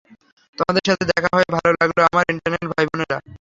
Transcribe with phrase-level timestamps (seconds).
[0.57, 3.17] তোমাদের সাথে দেখা হয়ে ভালো লাগল, আমার ইটারনাল ভাই-বোনেরা।